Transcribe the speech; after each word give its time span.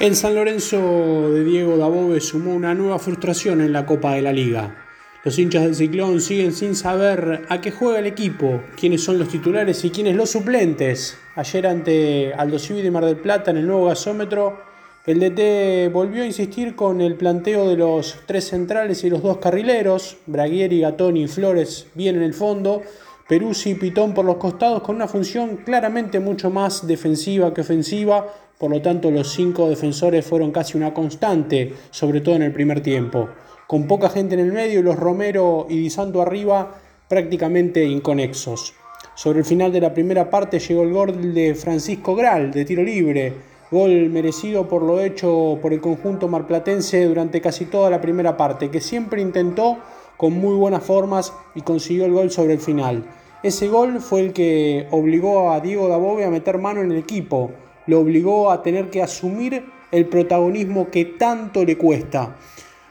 El 0.00 0.14
San 0.14 0.36
Lorenzo 0.36 1.28
de 1.32 1.42
Diego 1.42 1.76
Dabove 1.76 2.20
sumó 2.20 2.54
una 2.54 2.72
nueva 2.72 3.00
frustración 3.00 3.60
en 3.60 3.72
la 3.72 3.84
Copa 3.84 4.14
de 4.14 4.22
la 4.22 4.32
Liga. 4.32 4.76
Los 5.24 5.36
hinchas 5.40 5.64
del 5.64 5.74
Ciclón 5.74 6.20
siguen 6.20 6.52
sin 6.52 6.76
saber 6.76 7.42
a 7.48 7.60
qué 7.60 7.72
juega 7.72 7.98
el 7.98 8.06
equipo, 8.06 8.62
quiénes 8.78 9.02
son 9.02 9.18
los 9.18 9.28
titulares 9.28 9.84
y 9.84 9.90
quiénes 9.90 10.14
los 10.14 10.30
suplentes. 10.30 11.18
Ayer 11.34 11.66
ante 11.66 12.32
Aldo 12.32 12.60
Civi 12.60 12.80
de 12.80 12.92
Mar 12.92 13.06
del 13.06 13.16
Plata 13.16 13.50
en 13.50 13.56
el 13.56 13.66
nuevo 13.66 13.86
gasómetro, 13.86 14.60
el 15.04 15.18
DT 15.18 15.92
volvió 15.92 16.22
a 16.22 16.26
insistir 16.26 16.76
con 16.76 17.00
el 17.00 17.16
planteo 17.16 17.68
de 17.68 17.76
los 17.76 18.20
tres 18.24 18.46
centrales 18.46 19.02
y 19.02 19.10
los 19.10 19.20
dos 19.20 19.38
carrileros, 19.38 20.18
Braguieri, 20.26 20.80
Gatoni 20.80 21.24
y 21.24 21.28
Flores 21.28 21.88
bien 21.94 22.14
en 22.14 22.22
el 22.22 22.34
fondo, 22.34 22.82
Peruzzi 23.28 23.72
y 23.72 23.74
Pitón 23.74 24.14
por 24.14 24.24
los 24.24 24.38
costados 24.38 24.80
con 24.80 24.96
una 24.96 25.06
función 25.06 25.58
claramente 25.58 26.18
mucho 26.18 26.48
más 26.48 26.86
defensiva 26.86 27.52
que 27.52 27.60
ofensiva, 27.60 28.26
por 28.56 28.70
lo 28.70 28.80
tanto 28.80 29.10
los 29.10 29.34
cinco 29.34 29.68
defensores 29.68 30.24
fueron 30.24 30.50
casi 30.50 30.78
una 30.78 30.94
constante, 30.94 31.74
sobre 31.90 32.22
todo 32.22 32.36
en 32.36 32.42
el 32.42 32.52
primer 32.54 32.80
tiempo. 32.80 33.28
Con 33.66 33.86
poca 33.86 34.08
gente 34.08 34.32
en 34.32 34.40
el 34.40 34.52
medio 34.52 34.80
y 34.80 34.82
los 34.82 34.96
Romero 34.96 35.66
y 35.68 35.78
Di 35.78 35.90
Santo 35.90 36.22
arriba 36.22 36.76
prácticamente 37.06 37.84
inconexos. 37.84 38.72
Sobre 39.14 39.40
el 39.40 39.44
final 39.44 39.72
de 39.72 39.82
la 39.82 39.92
primera 39.92 40.30
parte 40.30 40.58
llegó 40.58 40.82
el 40.82 40.94
gol 40.94 41.34
de 41.34 41.54
Francisco 41.54 42.14
Gral 42.16 42.50
de 42.50 42.64
tiro 42.64 42.82
libre, 42.82 43.34
gol 43.70 44.08
merecido 44.08 44.66
por 44.66 44.80
lo 44.82 45.02
hecho 45.02 45.58
por 45.60 45.74
el 45.74 45.82
conjunto 45.82 46.28
marplatense 46.28 47.04
durante 47.04 47.42
casi 47.42 47.66
toda 47.66 47.90
la 47.90 48.00
primera 48.00 48.38
parte, 48.38 48.70
que 48.70 48.80
siempre 48.80 49.20
intentó 49.20 49.76
con 50.16 50.32
muy 50.32 50.56
buenas 50.56 50.82
formas 50.82 51.34
y 51.54 51.60
consiguió 51.60 52.06
el 52.06 52.12
gol 52.12 52.30
sobre 52.30 52.54
el 52.54 52.60
final. 52.60 53.04
Ese 53.42 53.68
gol 53.68 54.00
fue 54.00 54.20
el 54.20 54.32
que 54.32 54.88
obligó 54.90 55.52
a 55.52 55.60
Diego 55.60 55.88
Dabove 55.88 56.24
a 56.24 56.30
meter 56.30 56.58
mano 56.58 56.80
en 56.80 56.90
el 56.90 56.98
equipo, 56.98 57.52
lo 57.86 58.00
obligó 58.00 58.50
a 58.50 58.62
tener 58.64 58.90
que 58.90 59.00
asumir 59.00 59.64
el 59.92 60.06
protagonismo 60.06 60.90
que 60.90 61.04
tanto 61.04 61.64
le 61.64 61.78
cuesta. 61.78 62.36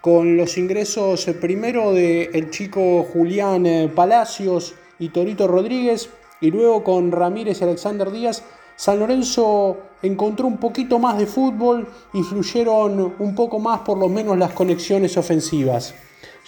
Con 0.00 0.36
los 0.36 0.58
ingresos 0.58 1.28
eh, 1.28 1.34
primero 1.34 1.92
del 1.92 2.30
el 2.34 2.50
chico 2.50 3.04
Julián 3.04 3.66
eh, 3.66 3.88
Palacios 3.94 4.74
y 4.98 5.10
Torito 5.10 5.46
Rodríguez 5.46 6.10
y 6.40 6.50
luego 6.50 6.82
con 6.82 7.12
Ramírez 7.12 7.60
y 7.60 7.64
Alexander 7.64 8.10
Díaz, 8.10 8.42
San 8.76 8.98
Lorenzo 8.98 9.78
encontró 10.02 10.46
un 10.46 10.58
poquito 10.58 10.98
más 10.98 11.18
de 11.18 11.26
fútbol, 11.26 11.86
influyeron 12.12 13.14
un 13.18 13.34
poco 13.34 13.58
más 13.58 13.80
por 13.80 13.98
lo 13.98 14.08
menos 14.08 14.36
las 14.36 14.52
conexiones 14.52 15.16
ofensivas. 15.16 15.94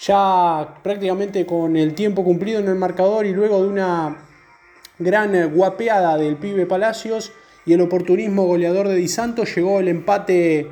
Ya 0.03 0.77
prácticamente 0.83 1.47
con 1.47 1.77
el 1.77 1.95
tiempo 1.95 2.25
cumplido 2.25 2.59
en 2.59 2.69
el 2.69 2.75
marcador 2.75 3.27
y 3.27 3.33
luego 3.33 3.63
de 3.63 3.69
una 3.69 4.17
gran 4.99 5.55
guapeada 5.55 6.17
del 6.17 6.37
pibe 6.37 6.67
Palacios, 6.67 7.33
y 7.67 7.73
el 7.73 7.81
oportunismo 7.81 8.45
goleador 8.45 8.89
de 8.89 8.97
Di 8.97 9.09
Santo 9.09 9.45
llegó 9.45 9.81
el 9.81 9.89
empate 9.89 10.69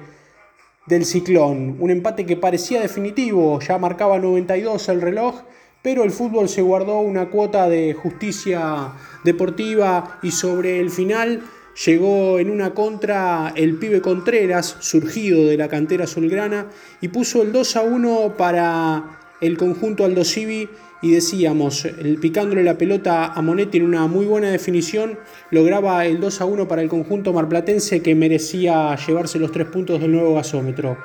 del 0.87 1.05
Ciclón. 1.05 1.77
Un 1.81 1.91
empate 1.91 2.27
que 2.27 2.37
parecía 2.37 2.81
definitivo, 2.81 3.61
ya 3.61 3.79
marcaba 3.79 4.19
92 4.19 4.89
el 4.89 5.01
reloj, 5.01 5.43
pero 5.83 6.05
el 6.05 6.13
fútbol 6.13 6.49
se 6.49 6.63
guardó 6.63 7.01
una 7.01 7.29
cuota 7.29 7.69
de 7.69 7.93
justicia 7.93 8.93
deportiva 9.25 10.19
y 10.23 10.31
sobre 10.31 10.79
el 10.79 10.91
final 10.91 11.43
llegó 11.85 12.39
en 12.39 12.51
una 12.51 12.73
contra 12.75 13.53
el 13.57 13.77
pibe 13.77 14.01
Contreras, 14.01 14.77
surgido 14.81 15.47
de 15.47 15.57
la 15.57 15.69
cantera 15.69 16.05
azulgrana, 16.05 16.69
y 17.01 17.09
puso 17.09 17.43
el 17.43 17.53
2 17.53 17.77
a 17.77 17.83
1 17.83 18.35
para 18.37 19.19
el 19.41 19.57
conjunto 19.57 20.05
Aldo 20.05 20.25
Civi 20.25 20.69
y 21.03 21.11
decíamos, 21.11 21.85
el, 21.85 22.19
picándole 22.19 22.63
la 22.63 22.79
pelota 22.79 23.33
a 23.33 23.43
Monetti 23.43 23.79
en 23.79 23.85
una 23.85 24.07
muy 24.07 24.25
buena 24.25 24.51
definición, 24.51 25.19
lograba 25.51 26.07
el 26.07 26.21
2 26.21 26.41
a 26.41 26.45
1 26.45 26.69
para 26.69 26.83
el 26.83 26.89
conjunto 26.89 27.33
marplatense 27.33 28.03
que 28.03 28.15
merecía 28.15 28.95
llevarse 28.97 29.41
los 29.41 29.51
tres 29.51 29.67
puntos 29.67 30.01
del 30.01 30.13
nuevo 30.13 30.35
gasómetro. 30.35 30.97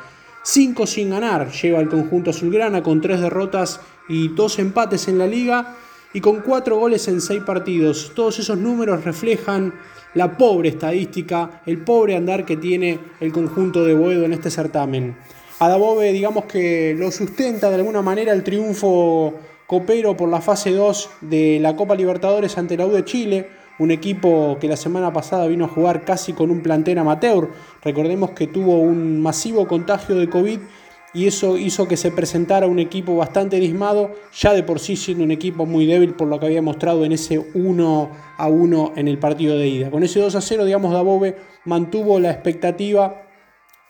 Cinco 0.49 0.87
sin 0.87 1.09
ganar 1.09 1.51
lleva 1.51 1.81
el 1.81 1.89
conjunto 1.89 2.29
azulgrana 2.29 2.81
con 2.81 3.01
tres 3.01 3.19
derrotas 3.19 3.81
y 4.07 4.29
dos 4.29 4.59
empates 4.59 5.09
en 5.09 5.17
la 5.17 5.27
liga 5.27 5.75
y 6.13 6.21
con 6.21 6.39
cuatro 6.39 6.77
goles 6.77 7.09
en 7.09 7.19
seis 7.19 7.43
partidos. 7.43 8.13
Todos 8.15 8.39
esos 8.39 8.57
números 8.57 9.03
reflejan 9.03 9.73
la 10.13 10.37
pobre 10.37 10.69
estadística, 10.69 11.61
el 11.65 11.80
pobre 11.80 12.15
andar 12.15 12.45
que 12.45 12.55
tiene 12.55 12.97
el 13.19 13.33
conjunto 13.33 13.83
de 13.83 13.93
Boedo 13.93 14.23
en 14.23 14.31
este 14.31 14.49
certamen. 14.49 15.17
A 15.59 15.67
Dabove 15.67 16.13
digamos 16.13 16.45
que 16.45 16.95
lo 16.97 17.11
sustenta 17.11 17.67
de 17.67 17.75
alguna 17.75 18.02
manera 18.02 18.31
el 18.31 18.45
triunfo 18.45 19.33
copero 19.67 20.15
por 20.15 20.30
la 20.30 20.39
fase 20.39 20.71
2 20.71 21.09
de 21.19 21.59
la 21.59 21.75
Copa 21.75 21.93
Libertadores 21.93 22.57
ante 22.57 22.77
la 22.77 22.86
U 22.86 22.91
de 22.91 23.03
Chile, 23.03 23.49
un 23.80 23.92
equipo 23.92 24.58
que 24.60 24.67
la 24.67 24.76
semana 24.76 25.14
pasada 25.14 25.48
vino 25.48 25.65
a 25.65 25.67
jugar 25.67 26.04
casi 26.04 26.33
con 26.33 26.52
un 26.52 26.61
plantel 26.61 26.98
amateur. 26.98 27.49
Recordemos 27.83 28.32
que 28.32 28.48
tuvo 28.48 28.80
un 28.80 29.21
masivo 29.21 29.67
contagio 29.67 30.15
de 30.15 30.30
COVID 30.30 30.60
y 31.14 31.26
eso 31.26 31.58
hizo 31.58 31.87
que 31.87 31.98
se 31.98 32.11
presentara 32.11 32.67
un 32.67 32.80
equipo 32.80 33.16
bastante 33.16 33.60
dismado, 33.60 34.11
ya 34.33 34.54
de 34.54 34.64
por 34.64 34.80
sí 34.80 34.95
siendo 34.95 35.23
un 35.23 35.32
equipo 35.32 35.66
muy 35.66 35.86
débil 35.86 36.14
por 36.14 36.27
lo 36.27 36.39
que 36.39 36.48
había 36.48 36.61
mostrado 36.61 37.05
en 37.05 37.11
ese 37.11 37.43
1 37.54 38.10
a 38.37 38.48
1 38.48 38.93
en 38.95 39.08
el 39.08 39.17
partido 39.17 39.58
de 39.58 39.67
ida. 39.67 39.89
Con 39.89 40.04
ese 40.04 40.20
2 40.20 40.36
a 40.36 40.42
0, 40.42 40.66
digamos, 40.66 40.93
Dabove 40.93 41.37
mantuvo 41.66 42.20
la 42.20 42.32
expectativa 42.32 43.23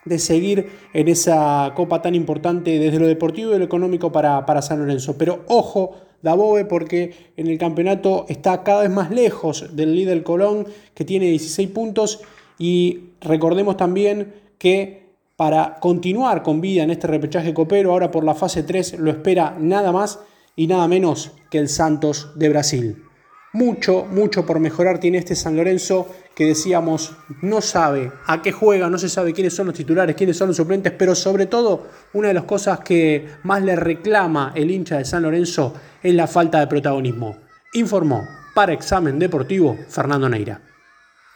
de 0.05 0.19
seguir 0.19 0.69
en 0.93 1.07
esa 1.09 1.73
copa 1.75 2.01
tan 2.01 2.15
importante 2.15 2.79
desde 2.79 2.99
lo 2.99 3.07
deportivo 3.07 3.53
y 3.53 3.59
lo 3.59 3.65
económico 3.65 4.11
para, 4.11 4.45
para 4.45 4.61
San 4.61 4.79
Lorenzo. 4.79 5.17
Pero 5.17 5.43
ojo, 5.47 6.06
Dabove, 6.21 6.65
porque 6.65 7.31
en 7.37 7.47
el 7.47 7.57
campeonato 7.57 8.25
está 8.29 8.63
cada 8.63 8.81
vez 8.81 8.91
más 8.91 9.11
lejos 9.11 9.75
del 9.75 9.95
líder 9.95 10.23
Colón, 10.23 10.67
que 10.93 11.05
tiene 11.05 11.27
16 11.27 11.69
puntos, 11.69 12.21
y 12.59 13.01
recordemos 13.21 13.77
también 13.77 14.33
que 14.57 15.07
para 15.35 15.77
continuar 15.79 16.41
con 16.41 16.61
vida 16.61 16.83
en 16.83 16.89
este 16.89 17.07
repechaje 17.07 17.53
copero, 17.53 17.91
ahora 17.91 18.09
por 18.09 18.23
la 18.23 18.33
fase 18.33 18.63
3 18.63 18.99
lo 18.99 19.11
espera 19.11 19.55
nada 19.59 19.91
más 19.91 20.19
y 20.55 20.65
nada 20.65 20.87
menos 20.87 21.31
que 21.51 21.59
el 21.59 21.69
Santos 21.69 22.31
de 22.35 22.49
Brasil. 22.49 23.06
Mucho, 23.53 24.05
mucho 24.05 24.45
por 24.45 24.59
mejorar 24.59 24.99
tiene 24.99 25.17
este 25.17 25.35
San 25.35 25.55
Lorenzo 25.55 26.07
que 26.35 26.45
decíamos 26.45 27.15
no 27.41 27.61
sabe 27.61 28.11
a 28.27 28.41
qué 28.41 28.51
juega, 28.51 28.89
no 28.89 28.97
se 28.97 29.09
sabe 29.09 29.33
quiénes 29.33 29.55
son 29.55 29.67
los 29.67 29.75
titulares, 29.75 30.15
quiénes 30.15 30.37
son 30.37 30.49
los 30.49 30.57
suplentes, 30.57 30.93
pero 30.93 31.15
sobre 31.15 31.47
todo 31.47 31.87
una 32.13 32.27
de 32.27 32.33
las 32.33 32.43
cosas 32.43 32.81
que 32.81 33.27
más 33.43 33.63
le 33.63 33.75
reclama 33.75 34.51
el 34.53 34.69
hincha 34.69 34.97
de 34.97 35.05
San 35.05 35.23
Lorenzo 35.23 35.73
es 36.03 36.13
la 36.13 36.27
falta 36.27 36.59
de 36.59 36.67
protagonismo. 36.67 37.37
Informó 37.73 38.27
para 38.53 38.73
Examen 38.73 39.17
Deportivo 39.17 39.77
Fernando 39.87 40.29
Neira. 40.29 40.61